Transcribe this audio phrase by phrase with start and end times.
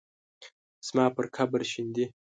[0.87, 2.05] زما پر قبر شیندي